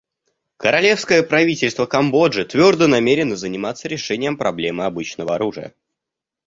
[0.57, 5.75] Королевское правительство Камбоджи твердо намерено заниматься решением проблемы обычного оружия.